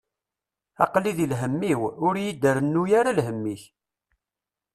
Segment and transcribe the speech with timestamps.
[0.83, 3.63] Aql-i di lhemm-iw, ur yi-d-rennu ara lhemm-ik.